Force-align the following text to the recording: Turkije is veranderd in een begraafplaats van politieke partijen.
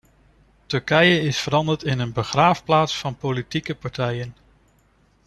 Turkije 0.67 1.21
is 1.21 1.39
veranderd 1.43 1.83
in 1.83 1.99
een 1.99 2.13
begraafplaats 2.13 2.97
van 2.97 3.17
politieke 3.17 3.75
partijen. 3.75 4.35